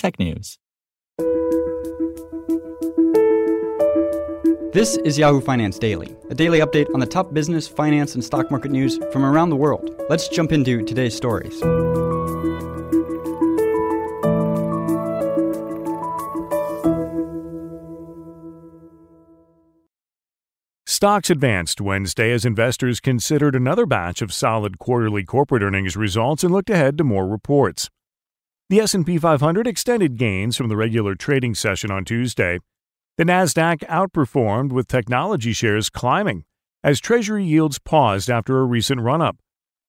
technews. 0.00 0.58
This 4.72 4.96
is 4.98 5.18
Yahoo 5.18 5.40
Finance 5.40 5.80
Daily, 5.80 6.16
a 6.30 6.34
daily 6.34 6.60
update 6.60 6.86
on 6.94 7.00
the 7.00 7.06
top 7.06 7.34
business, 7.34 7.66
finance, 7.66 8.14
and 8.14 8.24
stock 8.24 8.52
market 8.52 8.70
news 8.70 9.00
from 9.12 9.24
around 9.24 9.50
the 9.50 9.56
world. 9.56 9.90
Let's 10.08 10.28
jump 10.28 10.52
into 10.52 10.84
today's 10.84 11.16
stories. 11.16 11.60
Stocks 20.86 21.30
advanced 21.30 21.80
Wednesday 21.80 22.30
as 22.30 22.44
investors 22.44 23.00
considered 23.00 23.56
another 23.56 23.86
batch 23.86 24.22
of 24.22 24.32
solid 24.32 24.78
quarterly 24.78 25.24
corporate 25.24 25.62
earnings 25.62 25.96
results 25.96 26.44
and 26.44 26.52
looked 26.52 26.70
ahead 26.70 26.96
to 26.98 27.04
more 27.04 27.26
reports. 27.26 27.88
The 28.70 28.78
S&P 28.78 29.18
500 29.18 29.66
extended 29.66 30.16
gains 30.16 30.56
from 30.56 30.68
the 30.68 30.76
regular 30.76 31.16
trading 31.16 31.56
session 31.56 31.90
on 31.90 32.04
Tuesday. 32.04 32.60
The 33.18 33.24
Nasdaq 33.24 33.78
outperformed 33.88 34.70
with 34.70 34.86
technology 34.86 35.52
shares 35.52 35.90
climbing 35.90 36.44
as 36.84 37.00
treasury 37.00 37.44
yields 37.44 37.80
paused 37.80 38.30
after 38.30 38.60
a 38.60 38.64
recent 38.64 39.00
run-up. 39.00 39.38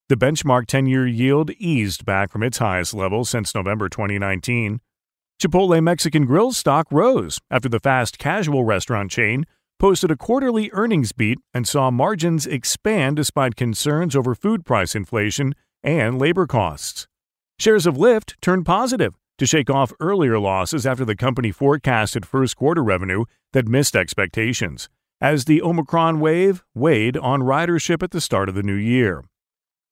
The 0.10 0.16
benchmark 0.16 0.66
10-year 0.66 1.06
yield 1.06 1.52
eased 1.60 2.06
back 2.06 2.32
from 2.32 2.42
its 2.42 2.58
highest 2.58 2.96
level 2.96 3.24
since 3.24 3.54
November 3.54 3.88
2019. 3.88 4.82
Chipotle 5.40 5.84
Mexican 5.84 6.26
Grill 6.26 6.52
stock 6.52 6.88
rose 6.92 7.38
after 7.52 7.70
the 7.70 7.80
fast 7.80 8.18
casual 8.18 8.64
restaurant 8.64 9.12
chain 9.12 9.46
posted 9.78 10.10
a 10.10 10.18
quarterly 10.18 10.72
earnings 10.74 11.12
beat 11.12 11.38
and 11.54 11.68
saw 11.68 11.92
margins 11.92 12.48
expand 12.48 13.18
despite 13.18 13.56
concerns 13.56 14.16
over 14.16 14.34
food 14.34 14.66
price 14.66 14.96
inflation 14.96 15.54
and 15.84 16.18
labor 16.18 16.48
costs. 16.48 17.08
Shares 17.62 17.86
of 17.86 17.94
Lyft 17.94 18.34
turned 18.42 18.66
positive 18.66 19.14
to 19.38 19.46
shake 19.46 19.70
off 19.70 19.94
earlier 20.00 20.40
losses 20.40 20.84
after 20.88 21.06
the 21.06 21.16
company 21.16 21.52
forecasted 21.52 22.26
first 22.26 22.56
quarter 22.56 22.84
revenue 22.84 23.26
that 23.54 23.68
missed 23.68 23.96
expectations, 23.96 24.90
as 25.22 25.46
the 25.46 25.62
Omicron 25.62 26.20
wave 26.20 26.64
weighed 26.74 27.18
on 27.18 27.42
ridership 27.42 28.02
at 28.02 28.10
the 28.10 28.20
start 28.20 28.50
of 28.50 28.56
the 28.56 28.64
new 28.64 28.74
year. 28.74 29.24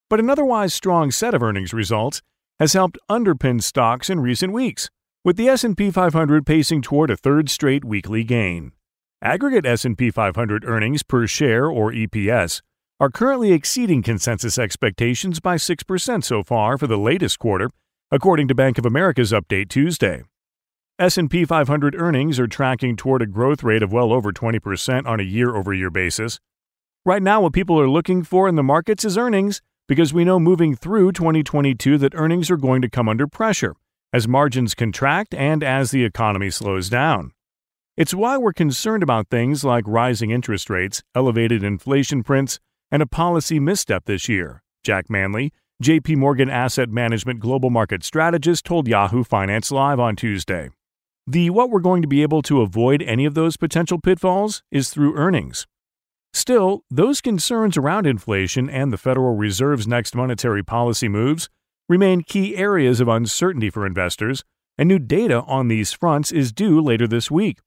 But 0.10 0.20
an 0.20 0.32
otherwise 0.32 0.74
strong 0.74 1.12
set 1.12 1.36
of 1.36 1.44
earnings 1.44 1.72
results 1.72 2.24
has 2.60 2.74
helped 2.74 2.98
underpin 3.08 3.62
stocks 3.62 4.10
in 4.10 4.20
recent 4.20 4.52
weeks, 4.52 4.90
with 5.24 5.38
the 5.38 5.50
S&P 5.50 5.92
500 5.92 6.48
pacing 6.48 6.82
toward 6.82 7.12
a 7.12 7.18
third 7.18 7.52
straight 7.52 7.86
weekly 7.86 8.24
gain. 8.24 8.72
Aggregate 9.22 9.68
S&P 9.68 10.10
500 10.10 10.66
earnings 10.66 11.04
per 11.04 11.28
share 11.28 11.68
or 11.68 11.92
EPS 11.92 12.64
are 13.00 13.10
currently 13.10 13.54
exceeding 13.54 14.04
consensus 14.04 14.58
expectations 14.58 15.40
by 15.40 15.56
6% 15.56 16.24
so 16.24 16.44
far 16.44 16.78
for 16.78 16.86
the 16.86 16.98
latest 16.98 17.40
quarter, 17.40 17.70
according 18.12 18.46
to 18.50 18.54
Bank 18.54 18.78
of 18.78 18.86
America's 18.86 19.32
update 19.32 19.70
Tuesday. 19.70 20.24
S&P 21.00 21.46
500 21.46 21.96
earnings 21.96 22.42
are 22.42 22.48
tracking 22.48 22.98
toward 22.98 23.22
a 23.22 23.26
growth 23.26 23.64
rate 23.64 23.82
of 23.82 23.94
well 23.94 24.12
over 24.12 24.34
20% 24.34 25.06
on 25.06 25.18
a 25.22 25.24
year-over-year 25.24 25.90
basis. 25.90 26.42
Right 27.06 27.24
now 27.24 27.40
what 27.40 27.54
people 27.54 27.80
are 27.80 27.90
looking 27.90 28.22
for 28.22 28.50
in 28.50 28.56
the 28.56 28.64
markets 28.64 29.06
is 29.06 29.18
earnings 29.18 29.62
because 29.88 30.14
we 30.14 30.26
know 30.26 30.38
moving 30.38 30.76
through 30.76 31.14
2022 31.14 31.98
that 32.00 32.14
earnings 32.16 32.52
are 32.52 32.58
going 32.58 32.82
to 32.82 32.90
come 32.90 33.08
under 33.08 33.28
pressure 33.28 33.76
as 34.12 34.28
margins 34.28 34.76
contract 34.76 35.34
and 35.34 35.64
as 35.64 35.92
the 35.92 36.04
economy 36.04 36.50
slows 36.50 36.90
down. 36.90 37.32
It's 37.96 38.14
why 38.14 38.38
we're 38.38 38.52
concerned 38.52 39.04
about 39.04 39.30
things 39.30 39.64
like 39.64 39.86
rising 39.88 40.32
interest 40.32 40.70
rates, 40.70 41.02
elevated 41.16 41.64
inflation 41.64 42.24
prints, 42.24 42.60
and 42.92 43.02
a 43.02 43.08
policy 43.08 43.60
misstep 43.60 44.06
this 44.06 44.30
year. 44.30 44.62
Jack 44.84 45.10
Manley, 45.10 45.52
JP 45.84 46.18
Morgan 46.18 46.50
Asset 46.50 46.90
Management 46.90 47.40
Global 47.40 47.70
Market 47.70 48.04
Strategist, 48.04 48.66
told 48.66 48.88
Yahoo 48.88 49.24
Finance 49.24 49.72
Live 49.72 50.00
on 50.00 50.16
Tuesday. 50.16 50.70
The 51.28 51.50
what 51.50 51.70
we're 51.70 51.80
going 51.80 52.02
to 52.02 52.08
be 52.08 52.22
able 52.22 52.42
to 52.44 52.62
avoid 52.62 53.02
any 53.04 53.26
of 53.26 53.34
those 53.34 53.58
potential 53.58 54.00
pitfalls 54.00 54.64
is 54.72 54.90
through 54.90 55.16
earnings. 55.16 55.68
Still, 56.34 56.84
those 56.90 57.22
concerns 57.22 57.78
around 57.78 58.08
inflation 58.08 58.70
and 58.70 58.92
the 58.92 58.98
Federal 58.98 59.36
Reserve's 59.36 59.88
next 59.88 60.16
monetary 60.16 60.64
policy 60.64 61.08
moves 61.08 61.50
remain 61.88 62.22
key 62.22 62.56
areas 62.56 63.00
of 63.00 63.08
uncertainty 63.08 63.70
for 63.70 63.86
investors, 63.86 64.44
and 64.78 64.88
new 64.88 65.00
data 65.00 65.42
on 65.44 65.68
these 65.68 65.92
fronts 65.92 66.32
is 66.32 66.52
due 66.52 66.82
later 66.82 67.08
this 67.08 67.32
week 67.32 67.60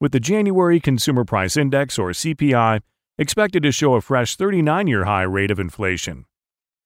with 0.00 0.12
the 0.12 0.20
January 0.20 0.78
Consumer 0.78 1.24
Price 1.24 1.56
Index, 1.56 1.98
or 1.98 2.10
CPI, 2.10 2.80
expected 3.18 3.62
to 3.62 3.72
show 3.72 3.94
a 3.94 4.00
fresh 4.00 4.36
39 4.36 4.86
year 4.86 5.04
high 5.04 5.22
rate 5.22 5.50
of 5.50 5.58
inflation. 5.58 6.26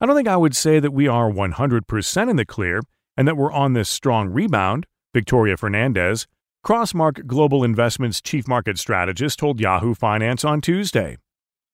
I 0.00 0.06
don't 0.06 0.16
think 0.16 0.28
I 0.28 0.36
would 0.36 0.56
say 0.56 0.78
that 0.80 0.92
we 0.92 1.08
are 1.08 1.30
100% 1.30 2.30
in 2.30 2.36
the 2.36 2.46
clear 2.46 2.80
and 3.16 3.26
that 3.26 3.36
we're 3.36 3.52
on 3.52 3.72
this 3.72 3.88
strong 3.88 4.28
rebound, 4.28 4.86
Victoria 5.12 5.56
Fernandez, 5.56 6.26
Crossmark 6.64 7.26
Global 7.26 7.64
Investments 7.64 8.20
chief 8.20 8.46
market 8.46 8.78
strategist, 8.78 9.38
told 9.38 9.60
Yahoo 9.60 9.94
Finance 9.94 10.44
on 10.44 10.60
Tuesday. 10.60 11.16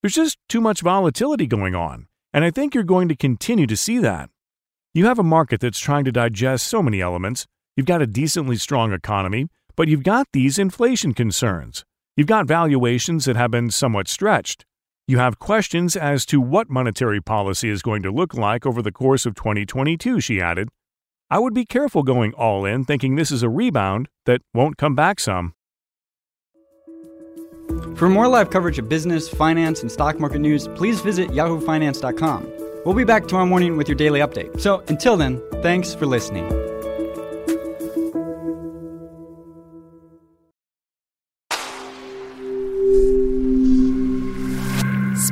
There's 0.03 0.15
just 0.15 0.39
too 0.49 0.61
much 0.61 0.81
volatility 0.81 1.47
going 1.47 1.75
on, 1.75 2.06
and 2.33 2.45
I 2.45 2.50
think 2.50 2.75
you're 2.75 2.84
going 2.84 3.09
to 3.09 3.16
continue 3.16 3.66
to 3.66 3.77
see 3.77 3.99
that. 3.99 4.31
You 4.95 5.06
have 5.06 5.19
a 5.19 5.25
market 5.25 5.61
that's 5.61 5.78
trying 5.78 6.05
to 6.05 6.12
digest 6.12 6.66
so 6.66 6.83
many 6.83 7.00
elements, 7.00 7.47
you've 7.77 7.87
got 7.87 8.03
a 8.03 8.06
decently 8.06 8.56
strong 8.56 8.93
economy, 8.93 9.49
but 9.77 9.89
you've 9.89 10.03
got 10.03 10.28
these 10.33 10.59
inflation 10.59 11.15
concerns. 11.15 11.84
You've 12.16 12.27
got 12.27 12.47
valuations 12.47 13.27
that 13.27 13.37
have 13.37 13.50
been 13.50 13.71
somewhat 13.71 14.09
stretched. 14.09 14.65
You 15.06 15.19
have 15.19 15.38
questions 15.38 15.94
as 15.97 16.25
to 16.27 16.41
what 16.41 16.71
monetary 16.71 17.21
policy 17.21 17.69
is 17.69 17.82
going 17.82 18.03
to 18.04 18.10
look 18.10 18.32
like 18.32 18.65
over 18.65 18.81
the 18.81 18.91
course 18.91 19.27
of 19.27 19.34
2022, 19.34 20.21
she 20.21 20.41
added. 20.41 20.71
I 21.28 21.38
would 21.38 21.53
be 21.53 21.66
careful 21.66 22.03
going 22.03 22.32
all 22.32 22.65
in 22.65 22.87
thinking 22.87 23.16
this 23.16 23.31
is 23.31 23.43
a 23.43 23.50
rebound 23.50 24.09
that 24.25 24.41
won't 24.54 24.78
come 24.78 24.94
back 24.94 25.21
some. 25.21 25.53
For 27.97 28.09
more 28.09 28.28
live 28.28 28.48
coverage 28.48 28.78
of 28.78 28.88
business, 28.88 29.28
finance, 29.28 29.83
and 29.83 29.93
stock 29.93 30.19
market 30.19 30.38
news, 30.38 30.69
please 30.69 31.03
visit 31.03 31.28
yahoofinance.com. 31.28 32.50
We'll 32.87 32.94
be 32.94 33.04
back 33.04 33.28
tomorrow 33.28 33.47
morning 33.47 33.77
with 33.77 33.88
your 33.88 33.97
daily 33.97 34.21
update. 34.21 34.59
So 34.59 34.83
until 34.88 35.19
then, 35.19 35.43
thanks 35.60 35.94
for 35.94 36.06
listening. 36.06 36.66